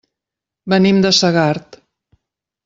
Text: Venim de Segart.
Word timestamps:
Venim 0.73 1.03
de 1.07 1.11
Segart. 1.19 1.79